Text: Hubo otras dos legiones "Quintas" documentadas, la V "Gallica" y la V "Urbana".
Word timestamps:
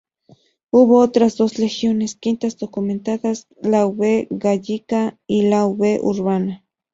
Hubo 0.71 0.97
otras 0.97 1.37
dos 1.37 1.59
legiones 1.59 2.15
"Quintas" 2.15 2.57
documentadas, 2.57 3.45
la 3.61 3.85
V 3.85 4.25
"Gallica" 4.31 5.19
y 5.27 5.43
la 5.43 5.67
V 5.67 5.99
"Urbana". 6.01 6.65